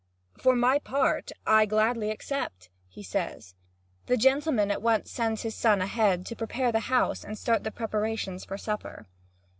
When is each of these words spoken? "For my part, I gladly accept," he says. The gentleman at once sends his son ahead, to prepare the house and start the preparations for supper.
"For 0.39 0.55
my 0.55 0.79
part, 0.79 1.31
I 1.45 1.67
gladly 1.67 2.09
accept," 2.09 2.71
he 2.89 3.03
says. 3.03 3.53
The 4.07 4.17
gentleman 4.17 4.71
at 4.71 4.81
once 4.81 5.11
sends 5.11 5.43
his 5.43 5.53
son 5.53 5.79
ahead, 5.79 6.25
to 6.25 6.35
prepare 6.35 6.71
the 6.71 6.79
house 6.89 7.23
and 7.23 7.37
start 7.37 7.63
the 7.63 7.69
preparations 7.69 8.43
for 8.43 8.57
supper. 8.57 9.05